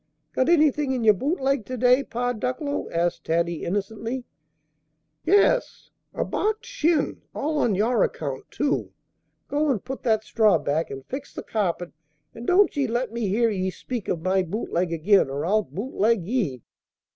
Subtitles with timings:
[0.33, 4.23] "Got anything in your boot leg to day, Pa Ducklow?" asked Taddy, innocently.
[5.25, 7.21] "Yes, a barked shin!
[7.35, 8.93] all on your account, too!
[9.47, 11.91] Go and put that straw back, and fix the carpet;
[12.33, 15.61] and don't ye let me hear ye speak of my boot leg again, or I'll
[15.61, 16.63] boot leg ye!"